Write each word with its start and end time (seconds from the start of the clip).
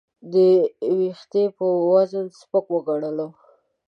د 0.33 0.35
وېښتې 0.97 1.43
په 1.57 1.65
وزن 1.91 2.25
سپک 2.39 2.65
وګڼلو. 2.73 3.27